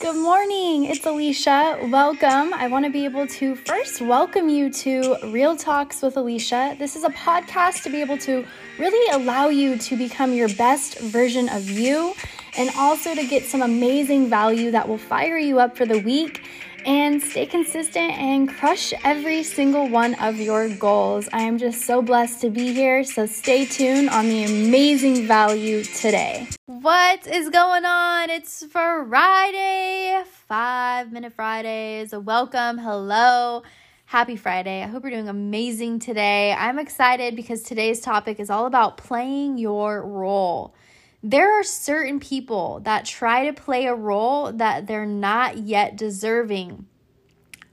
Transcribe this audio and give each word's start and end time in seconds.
Good 0.00 0.16
morning. 0.16 0.86
It's 0.86 1.04
Alicia. 1.04 1.78
Welcome. 1.90 2.54
I 2.54 2.68
want 2.68 2.86
to 2.86 2.90
be 2.90 3.04
able 3.04 3.26
to 3.26 3.54
first 3.54 4.00
welcome 4.00 4.48
you 4.48 4.72
to 4.72 5.18
Real 5.24 5.54
Talks 5.54 6.00
with 6.00 6.16
Alicia. 6.16 6.74
This 6.78 6.96
is 6.96 7.04
a 7.04 7.10
podcast 7.10 7.82
to 7.82 7.90
be 7.90 8.00
able 8.00 8.16
to 8.16 8.46
really 8.78 9.22
allow 9.22 9.50
you 9.50 9.76
to 9.76 9.96
become 9.98 10.32
your 10.32 10.48
best 10.54 10.98
version 11.00 11.50
of 11.50 11.68
you 11.68 12.14
and 12.56 12.70
also 12.78 13.14
to 13.14 13.26
get 13.26 13.44
some 13.44 13.60
amazing 13.60 14.30
value 14.30 14.70
that 14.70 14.88
will 14.88 14.96
fire 14.96 15.36
you 15.36 15.60
up 15.60 15.76
for 15.76 15.84
the 15.84 15.98
week 15.98 16.44
and 16.86 17.22
stay 17.22 17.44
consistent 17.44 18.12
and 18.12 18.48
crush 18.48 18.94
every 19.04 19.42
single 19.42 19.86
one 19.86 20.14
of 20.14 20.36
your 20.36 20.70
goals. 20.70 21.28
I 21.30 21.42
am 21.42 21.58
just 21.58 21.82
so 21.82 22.00
blessed 22.00 22.40
to 22.40 22.48
be 22.48 22.72
here, 22.72 23.04
so 23.04 23.26
stay 23.26 23.66
tuned 23.66 24.08
on 24.08 24.30
the 24.30 24.44
amazing 24.44 25.26
value 25.26 25.84
today. 25.84 26.48
What 26.80 27.26
is 27.26 27.50
going 27.50 27.84
on? 27.84 28.30
It's 28.30 28.64
Friday, 28.64 30.22
five 30.48 31.12
minute 31.12 31.34
Fridays. 31.34 32.14
Welcome, 32.14 32.78
hello. 32.78 33.64
Happy 34.06 34.36
Friday. 34.36 34.82
I 34.82 34.86
hope 34.86 35.02
you're 35.02 35.10
doing 35.10 35.28
amazing 35.28 35.98
today. 35.98 36.54
I'm 36.54 36.78
excited 36.78 37.36
because 37.36 37.62
today's 37.62 38.00
topic 38.00 38.40
is 38.40 38.48
all 38.48 38.64
about 38.64 38.96
playing 38.96 39.58
your 39.58 40.02
role. 40.02 40.74
There 41.22 41.60
are 41.60 41.64
certain 41.64 42.18
people 42.18 42.80
that 42.84 43.04
try 43.04 43.44
to 43.44 43.52
play 43.52 43.84
a 43.84 43.94
role 43.94 44.50
that 44.50 44.86
they're 44.86 45.04
not 45.04 45.58
yet 45.58 45.98
deserving. 45.98 46.86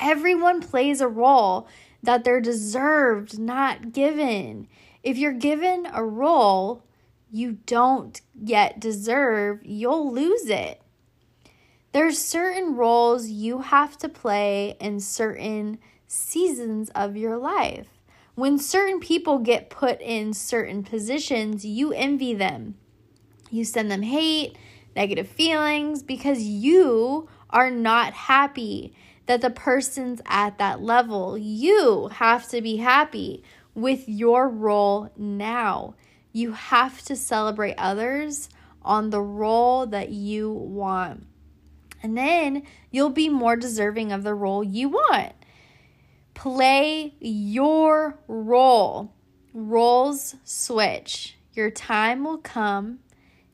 Everyone 0.01 0.59
plays 0.59 0.99
a 0.99 1.07
role 1.07 1.69
that 2.03 2.25
they're 2.25 2.41
deserved, 2.41 3.39
not 3.39 3.93
given. 3.93 4.67
If 5.01 5.17
you're 5.17 5.31
given 5.31 5.87
a 5.93 6.03
role 6.03 6.83
you 7.31 7.53
don't 7.65 8.19
yet 8.33 8.79
deserve, 8.79 9.59
you'll 9.63 10.11
lose 10.11 10.49
it. 10.49 10.81
There's 11.91 12.19
certain 12.19 12.75
roles 12.75 13.27
you 13.27 13.61
have 13.61 13.97
to 13.99 14.09
play 14.09 14.75
in 14.79 14.99
certain 14.99 15.79
seasons 16.07 16.89
of 16.91 17.17
your 17.17 17.37
life. 17.37 17.87
When 18.35 18.59
certain 18.59 18.99
people 18.99 19.39
get 19.39 19.69
put 19.69 19.99
in 19.99 20.33
certain 20.33 20.83
positions, 20.83 21.65
you 21.65 21.91
envy 21.91 22.33
them. 22.33 22.75
You 23.49 23.63
send 23.63 23.89
them 23.89 24.03
hate, 24.03 24.57
negative 24.95 25.27
feelings 25.27 26.03
because 26.03 26.43
you 26.43 27.27
are 27.49 27.71
not 27.71 28.13
happy 28.13 28.93
that 29.25 29.41
the 29.41 29.49
person's 29.49 30.21
at 30.25 30.57
that 30.57 30.81
level. 30.81 31.37
You 31.37 32.09
have 32.09 32.47
to 32.49 32.61
be 32.61 32.77
happy 32.77 33.43
with 33.73 34.07
your 34.07 34.49
role 34.49 35.11
now. 35.17 35.95
You 36.37 36.51
have 36.51 37.01
to 37.03 37.15
celebrate 37.15 37.75
others 37.77 38.49
on 38.83 39.09
the 39.09 39.21
role 39.21 39.87
that 39.87 40.09
you 40.09 40.51
want. 40.51 41.25
And 42.03 42.17
then 42.17 42.63
you'll 42.91 43.09
be 43.09 43.27
more 43.27 43.55
deserving 43.55 44.11
of 44.11 44.23
the 44.23 44.35
role 44.35 44.63
you 44.63 44.89
want. 44.89 45.33
Play 46.35 47.15
your 47.19 48.19
role. 48.27 49.13
Roles 49.51 50.35
switch. 50.43 51.37
Your 51.53 51.71
time 51.71 52.23
will 52.23 52.37
come 52.37 52.99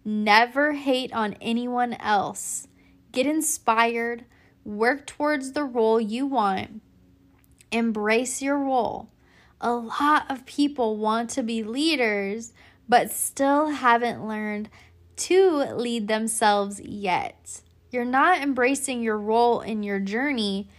Never 0.05 0.73
hate 0.73 1.13
on 1.13 1.35
anyone 1.39 1.93
else. 1.93 2.67
Get 3.13 3.25
inspired. 3.25 4.25
Work 4.65 5.07
towards 5.07 5.53
the 5.53 5.63
role 5.63 6.01
you 6.01 6.25
want. 6.25 6.81
Embrace 7.71 8.41
your 8.41 8.57
role. 8.57 9.09
A 9.61 9.71
lot 9.71 10.29
of 10.29 10.45
people 10.45 10.97
want 10.97 11.29
to 11.31 11.43
be 11.43 11.63
leaders, 11.63 12.51
but 12.87 13.11
still 13.11 13.67
haven't 13.67 14.27
learned 14.27 14.69
to 15.15 15.49
lead 15.75 16.07
themselves 16.07 16.79
yet. 16.81 17.61
You're 17.91 18.05
not 18.05 18.41
embracing 18.41 19.03
your 19.03 19.17
role 19.17 19.61
in 19.61 19.83
your 19.83 19.99
journey. 19.99 20.69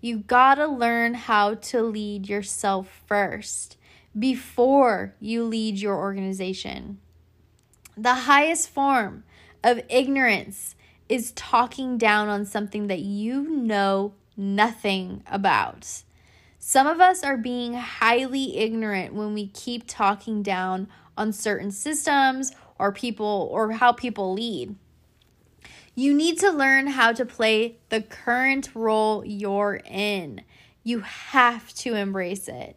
You 0.00 0.18
gotta 0.18 0.66
learn 0.66 1.14
how 1.14 1.54
to 1.54 1.82
lead 1.82 2.28
yourself 2.28 3.02
first 3.06 3.76
before 4.18 5.14
you 5.20 5.44
lead 5.44 5.78
your 5.78 5.96
organization. 5.96 6.98
The 7.96 8.14
highest 8.14 8.70
form 8.70 9.24
of 9.62 9.80
ignorance 9.88 10.74
is 11.08 11.32
talking 11.32 11.96
down 11.96 12.28
on 12.28 12.44
something 12.44 12.88
that 12.88 13.00
you 13.00 13.48
know 13.48 14.14
nothing 14.36 15.22
about. 15.30 16.02
Some 16.58 16.86
of 16.86 17.00
us 17.00 17.22
are 17.22 17.36
being 17.36 17.74
highly 17.74 18.56
ignorant 18.56 19.14
when 19.14 19.34
we 19.34 19.48
keep 19.48 19.84
talking 19.86 20.42
down 20.42 20.88
on 21.16 21.32
certain 21.32 21.70
systems 21.70 22.52
or 22.78 22.92
people 22.92 23.48
or 23.52 23.72
how 23.72 23.92
people 23.92 24.32
lead. 24.32 24.76
You 25.94 26.12
need 26.12 26.40
to 26.40 26.50
learn 26.50 26.88
how 26.88 27.12
to 27.12 27.24
play 27.24 27.76
the 27.88 28.02
current 28.02 28.70
role 28.74 29.24
you're 29.24 29.80
in. 29.84 30.42
You 30.82 31.00
have 31.00 31.72
to 31.74 31.94
embrace 31.94 32.48
it. 32.48 32.76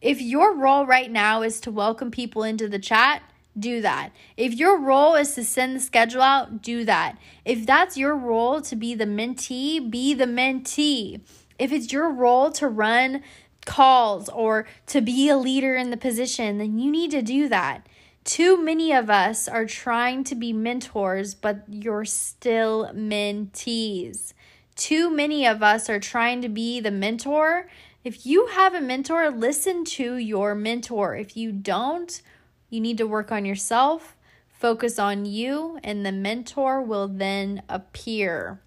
If 0.00 0.20
your 0.20 0.56
role 0.56 0.84
right 0.84 1.10
now 1.10 1.42
is 1.42 1.60
to 1.60 1.70
welcome 1.70 2.10
people 2.10 2.42
into 2.42 2.68
the 2.68 2.80
chat, 2.80 3.22
do 3.56 3.80
that. 3.82 4.10
If 4.36 4.54
your 4.54 4.80
role 4.80 5.14
is 5.14 5.34
to 5.36 5.44
send 5.44 5.76
the 5.76 5.80
schedule 5.80 6.22
out, 6.22 6.62
do 6.62 6.84
that. 6.84 7.16
If 7.44 7.64
that's 7.64 7.96
your 7.96 8.16
role 8.16 8.60
to 8.62 8.74
be 8.74 8.94
the 8.94 9.04
mentee, 9.04 9.90
be 9.90 10.12
the 10.14 10.24
mentee. 10.24 11.20
If 11.58 11.70
it's 11.70 11.92
your 11.92 12.10
role 12.10 12.50
to 12.52 12.66
run 12.66 13.22
calls 13.64 14.28
or 14.28 14.66
to 14.86 15.00
be 15.00 15.28
a 15.28 15.36
leader 15.36 15.76
in 15.76 15.90
the 15.90 15.96
position, 15.96 16.58
then 16.58 16.78
you 16.78 16.90
need 16.90 17.10
to 17.12 17.22
do 17.22 17.48
that. 17.48 17.86
Too 18.24 18.62
many 18.62 18.92
of 18.92 19.10
us 19.10 19.48
are 19.48 19.66
trying 19.66 20.22
to 20.24 20.34
be 20.34 20.52
mentors, 20.52 21.34
but 21.34 21.64
you're 21.68 22.04
still 22.04 22.90
mentees. 22.94 24.32
Too 24.76 25.10
many 25.10 25.46
of 25.46 25.62
us 25.62 25.90
are 25.90 25.98
trying 25.98 26.40
to 26.42 26.48
be 26.48 26.80
the 26.80 26.90
mentor. 26.90 27.68
If 28.04 28.24
you 28.24 28.46
have 28.46 28.74
a 28.74 28.80
mentor, 28.80 29.30
listen 29.30 29.84
to 29.84 30.16
your 30.16 30.54
mentor. 30.54 31.16
If 31.16 31.36
you 31.36 31.52
don't, 31.52 32.22
you 32.70 32.80
need 32.80 32.98
to 32.98 33.06
work 33.06 33.32
on 33.32 33.44
yourself, 33.44 34.16
focus 34.48 34.98
on 34.98 35.24
you, 35.24 35.78
and 35.82 36.06
the 36.06 36.12
mentor 36.12 36.80
will 36.80 37.08
then 37.08 37.62
appear. 37.68 38.60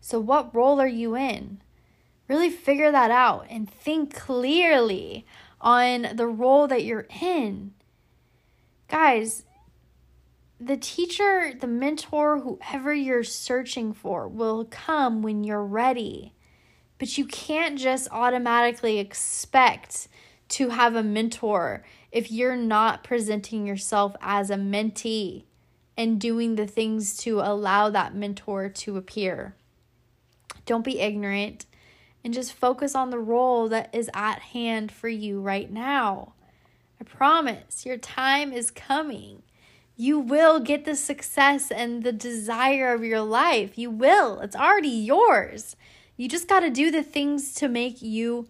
So, 0.00 0.18
what 0.20 0.54
role 0.54 0.80
are 0.80 0.88
you 0.88 1.16
in? 1.16 1.60
Really 2.28 2.50
figure 2.50 2.92
that 2.92 3.10
out 3.10 3.46
and 3.48 3.68
think 3.68 4.14
clearly 4.14 5.26
on 5.60 6.08
the 6.14 6.26
role 6.26 6.68
that 6.68 6.84
you're 6.84 7.06
in. 7.20 7.72
Guys, 8.88 9.44
the 10.60 10.76
teacher, 10.76 11.52
the 11.58 11.66
mentor, 11.66 12.40
whoever 12.40 12.92
you're 12.92 13.24
searching 13.24 13.92
for 13.92 14.28
will 14.28 14.66
come 14.70 15.22
when 15.22 15.44
you're 15.44 15.64
ready. 15.64 16.34
But 16.98 17.16
you 17.16 17.26
can't 17.26 17.78
just 17.78 18.08
automatically 18.10 18.98
expect 18.98 20.08
to 20.48 20.70
have 20.70 20.96
a 20.96 21.02
mentor 21.02 21.84
if 22.10 22.30
you're 22.30 22.56
not 22.56 23.04
presenting 23.04 23.66
yourself 23.66 24.16
as 24.20 24.50
a 24.50 24.56
mentee 24.56 25.44
and 25.96 26.20
doing 26.20 26.56
the 26.56 26.66
things 26.66 27.16
to 27.18 27.40
allow 27.40 27.90
that 27.90 28.14
mentor 28.14 28.68
to 28.68 28.96
appear. 28.96 29.54
Don't 30.64 30.84
be 30.84 31.00
ignorant 31.00 31.66
and 32.28 32.34
just 32.34 32.52
focus 32.52 32.94
on 32.94 33.08
the 33.08 33.18
role 33.18 33.70
that 33.70 33.88
is 33.94 34.10
at 34.12 34.40
hand 34.40 34.92
for 34.92 35.08
you 35.08 35.40
right 35.40 35.72
now. 35.72 36.34
I 37.00 37.04
promise 37.04 37.86
your 37.86 37.96
time 37.96 38.52
is 38.52 38.70
coming. 38.70 39.42
You 39.96 40.18
will 40.18 40.60
get 40.60 40.84
the 40.84 40.94
success 40.94 41.70
and 41.70 42.02
the 42.02 42.12
desire 42.12 42.92
of 42.92 43.02
your 43.02 43.22
life. 43.22 43.78
You 43.78 43.88
will. 43.88 44.40
It's 44.40 44.54
already 44.54 44.90
yours. 44.90 45.74
You 46.18 46.28
just 46.28 46.48
got 46.48 46.60
to 46.60 46.68
do 46.68 46.90
the 46.90 47.02
things 47.02 47.54
to 47.54 47.66
make 47.66 48.02
you 48.02 48.46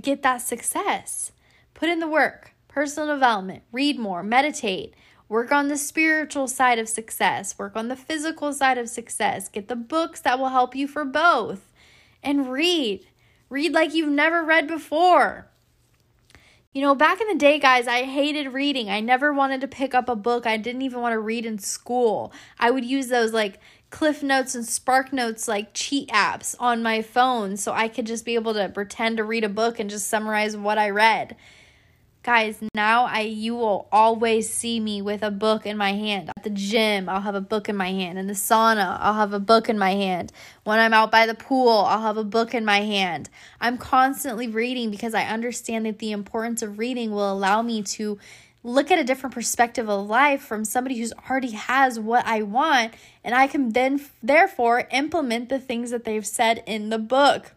get 0.00 0.22
that 0.22 0.38
success. 0.38 1.32
Put 1.74 1.90
in 1.90 1.98
the 1.98 2.08
work, 2.08 2.54
personal 2.68 3.14
development, 3.14 3.64
read 3.70 3.98
more, 3.98 4.22
meditate, 4.22 4.94
work 5.28 5.52
on 5.52 5.68
the 5.68 5.76
spiritual 5.76 6.48
side 6.48 6.78
of 6.78 6.88
success, 6.88 7.58
work 7.58 7.76
on 7.76 7.88
the 7.88 7.96
physical 7.96 8.54
side 8.54 8.78
of 8.78 8.88
success, 8.88 9.50
get 9.50 9.68
the 9.68 9.76
books 9.76 10.20
that 10.20 10.38
will 10.38 10.48
help 10.48 10.74
you 10.74 10.88
for 10.88 11.04
both, 11.04 11.69
and 12.22 12.50
read. 12.50 13.06
Read 13.48 13.72
like 13.72 13.94
you've 13.94 14.12
never 14.12 14.44
read 14.44 14.68
before. 14.68 15.46
You 16.72 16.82
know, 16.82 16.94
back 16.94 17.20
in 17.20 17.26
the 17.26 17.34
day, 17.34 17.58
guys, 17.58 17.88
I 17.88 18.04
hated 18.04 18.52
reading. 18.52 18.88
I 18.88 19.00
never 19.00 19.32
wanted 19.32 19.60
to 19.62 19.68
pick 19.68 19.92
up 19.92 20.08
a 20.08 20.14
book. 20.14 20.46
I 20.46 20.56
didn't 20.56 20.82
even 20.82 21.00
want 21.00 21.14
to 21.14 21.18
read 21.18 21.44
in 21.44 21.58
school. 21.58 22.32
I 22.60 22.70
would 22.70 22.84
use 22.84 23.08
those 23.08 23.32
like 23.32 23.58
Cliff 23.90 24.22
Notes 24.22 24.54
and 24.54 24.64
Spark 24.64 25.12
Notes 25.12 25.48
like 25.48 25.74
cheat 25.74 26.08
apps 26.10 26.54
on 26.60 26.80
my 26.80 27.02
phone 27.02 27.56
so 27.56 27.72
I 27.72 27.88
could 27.88 28.06
just 28.06 28.24
be 28.24 28.36
able 28.36 28.54
to 28.54 28.68
pretend 28.68 29.16
to 29.16 29.24
read 29.24 29.42
a 29.42 29.48
book 29.48 29.80
and 29.80 29.90
just 29.90 30.06
summarize 30.06 30.56
what 30.56 30.78
I 30.78 30.90
read. 30.90 31.34
Guys, 32.22 32.58
now 32.74 33.06
I 33.06 33.20
you 33.20 33.54
will 33.54 33.88
always 33.90 34.52
see 34.52 34.78
me 34.78 35.00
with 35.00 35.22
a 35.22 35.30
book 35.30 35.64
in 35.64 35.78
my 35.78 35.94
hand. 35.94 36.30
At 36.36 36.44
the 36.44 36.50
gym, 36.50 37.08
I'll 37.08 37.22
have 37.22 37.34
a 37.34 37.40
book 37.40 37.70
in 37.70 37.76
my 37.76 37.92
hand. 37.92 38.18
In 38.18 38.26
the 38.26 38.34
sauna, 38.34 38.98
I'll 39.00 39.14
have 39.14 39.32
a 39.32 39.40
book 39.40 39.70
in 39.70 39.78
my 39.78 39.92
hand. 39.92 40.30
When 40.64 40.78
I'm 40.78 40.92
out 40.92 41.10
by 41.10 41.24
the 41.24 41.34
pool, 41.34 41.70
I'll 41.70 42.02
have 42.02 42.18
a 42.18 42.24
book 42.24 42.52
in 42.52 42.62
my 42.62 42.82
hand. 42.82 43.30
I'm 43.58 43.78
constantly 43.78 44.48
reading 44.48 44.90
because 44.90 45.14
I 45.14 45.24
understand 45.24 45.86
that 45.86 45.98
the 45.98 46.12
importance 46.12 46.60
of 46.60 46.78
reading 46.78 47.10
will 47.10 47.32
allow 47.32 47.62
me 47.62 47.82
to 47.84 48.18
look 48.62 48.90
at 48.90 48.98
a 48.98 49.04
different 49.04 49.34
perspective 49.34 49.88
of 49.88 50.06
life 50.06 50.42
from 50.42 50.66
somebody 50.66 50.98
who's 50.98 51.14
already 51.30 51.52
has 51.52 51.98
what 51.98 52.26
I 52.26 52.42
want 52.42 52.92
and 53.24 53.34
I 53.34 53.46
can 53.46 53.70
then 53.70 53.98
therefore 54.22 54.86
implement 54.92 55.48
the 55.48 55.58
things 55.58 55.90
that 55.90 56.04
they've 56.04 56.26
said 56.26 56.62
in 56.66 56.90
the 56.90 56.98
book 56.98 57.54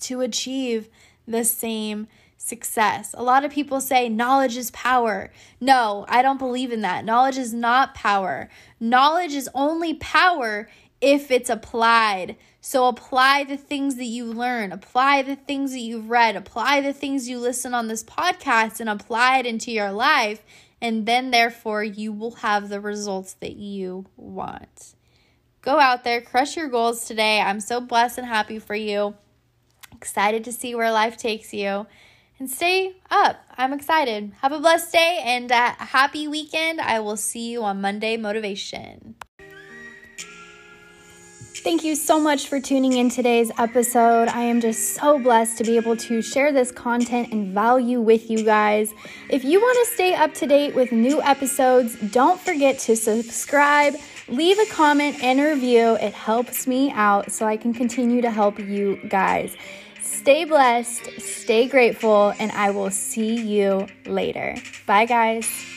to 0.00 0.20
achieve 0.20 0.88
the 1.28 1.44
same 1.44 2.08
success. 2.38 3.14
A 3.18 3.22
lot 3.22 3.44
of 3.44 3.52
people 3.52 3.80
say 3.80 4.08
knowledge 4.08 4.56
is 4.56 4.70
power. 4.70 5.30
No, 5.60 6.06
I 6.08 6.22
don't 6.22 6.38
believe 6.38 6.72
in 6.72 6.80
that. 6.80 7.04
Knowledge 7.04 7.36
is 7.36 7.52
not 7.52 7.94
power. 7.94 8.48
Knowledge 8.80 9.34
is 9.34 9.50
only 9.54 9.94
power 9.94 10.70
if 11.00 11.30
it's 11.30 11.50
applied. 11.50 12.36
So 12.60 12.86
apply 12.86 13.44
the 13.44 13.56
things 13.56 13.96
that 13.96 14.04
you 14.04 14.24
learn, 14.24 14.72
apply 14.72 15.22
the 15.22 15.36
things 15.36 15.72
that 15.72 15.80
you've 15.80 16.10
read, 16.10 16.36
apply 16.36 16.80
the 16.80 16.92
things 16.92 17.28
you 17.28 17.38
listen 17.38 17.74
on 17.74 17.88
this 17.88 18.04
podcast, 18.04 18.80
and 18.80 18.88
apply 18.88 19.38
it 19.38 19.46
into 19.46 19.70
your 19.70 19.92
life. 19.92 20.42
And 20.80 21.06
then, 21.06 21.30
therefore, 21.30 21.82
you 21.82 22.12
will 22.12 22.36
have 22.36 22.68
the 22.68 22.80
results 22.80 23.34
that 23.34 23.56
you 23.56 24.06
want. 24.16 24.94
Go 25.60 25.80
out 25.80 26.04
there, 26.04 26.20
crush 26.20 26.56
your 26.56 26.68
goals 26.68 27.04
today. 27.04 27.40
I'm 27.40 27.60
so 27.60 27.80
blessed 27.80 28.18
and 28.18 28.26
happy 28.26 28.58
for 28.58 28.76
you. 28.76 29.14
Excited 29.92 30.44
to 30.44 30.52
see 30.52 30.74
where 30.74 30.92
life 30.92 31.16
takes 31.16 31.52
you. 31.52 31.86
And 32.38 32.48
stay 32.48 32.94
up. 33.10 33.44
I'm 33.56 33.72
excited. 33.72 34.32
Have 34.42 34.52
a 34.52 34.60
blessed 34.60 34.92
day 34.92 35.20
and 35.24 35.50
a 35.50 35.70
happy 35.70 36.28
weekend. 36.28 36.80
I 36.80 37.00
will 37.00 37.16
see 37.16 37.50
you 37.50 37.64
on 37.64 37.80
Monday 37.80 38.16
Motivation. 38.16 39.16
Thank 41.64 41.82
you 41.82 41.96
so 41.96 42.20
much 42.20 42.46
for 42.46 42.60
tuning 42.60 42.92
in 42.92 43.10
today's 43.10 43.50
episode. 43.58 44.28
I 44.28 44.42
am 44.42 44.60
just 44.60 44.94
so 44.94 45.18
blessed 45.18 45.58
to 45.58 45.64
be 45.64 45.76
able 45.76 45.96
to 45.96 46.22
share 46.22 46.52
this 46.52 46.70
content 46.70 47.32
and 47.32 47.52
value 47.52 48.00
with 48.00 48.30
you 48.30 48.44
guys. 48.44 48.94
If 49.28 49.42
you 49.42 49.60
want 49.60 49.76
to 49.84 49.94
stay 49.94 50.14
up 50.14 50.32
to 50.34 50.46
date 50.46 50.76
with 50.76 50.92
new 50.92 51.20
episodes, 51.20 51.96
don't 52.12 52.40
forget 52.40 52.78
to 52.80 52.94
subscribe, 52.94 53.96
leave 54.28 54.60
a 54.60 54.66
comment, 54.66 55.20
and 55.20 55.40
review. 55.40 55.96
It 56.00 56.14
helps 56.14 56.68
me 56.68 56.92
out 56.92 57.32
so 57.32 57.44
I 57.44 57.56
can 57.56 57.74
continue 57.74 58.22
to 58.22 58.30
help 58.30 58.60
you 58.60 59.00
guys. 59.08 59.56
Stay 60.08 60.44
blessed, 60.44 61.20
stay 61.20 61.68
grateful, 61.68 62.32
and 62.38 62.50
I 62.52 62.70
will 62.70 62.90
see 62.90 63.36
you 63.36 63.86
later. 64.06 64.56
Bye, 64.86 65.04
guys. 65.04 65.68